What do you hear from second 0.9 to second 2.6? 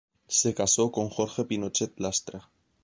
con Jorge Pinochet Lastra.